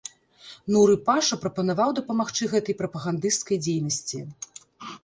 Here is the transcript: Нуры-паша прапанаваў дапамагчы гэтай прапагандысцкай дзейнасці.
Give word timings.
Нуры-паша 0.75 1.39
прапанаваў 1.43 1.93
дапамагчы 2.01 2.43
гэтай 2.55 2.79
прапагандысцкай 2.81 3.57
дзейнасці. 3.69 4.27